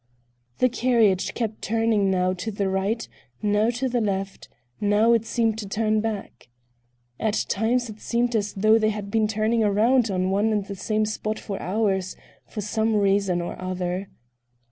The 0.57 0.67
carriage 0.67 1.35
kept 1.35 1.61
turning 1.61 2.09
now 2.09 2.33
to 2.33 2.49
the 2.49 2.67
right, 2.67 3.07
now 3.43 3.69
to 3.69 3.87
the 3.87 4.01
left, 4.01 4.49
now 4.79 5.13
it 5.13 5.27
seemed 5.27 5.59
to 5.59 5.69
turn 5.69 5.99
back. 6.01 6.47
At 7.19 7.45
times 7.47 7.87
it 7.87 7.99
seemed 8.01 8.35
as 8.35 8.53
though 8.53 8.79
they 8.79 8.89
had 8.89 9.11
been 9.11 9.27
turning 9.27 9.63
around 9.63 10.09
on 10.09 10.31
one 10.31 10.51
and 10.53 10.65
the 10.65 10.73
same 10.75 11.05
spot 11.05 11.37
for 11.37 11.61
hours 11.61 12.15
for 12.47 12.61
some 12.61 12.95
reason 12.95 13.41
or 13.43 13.61
other. 13.61 14.09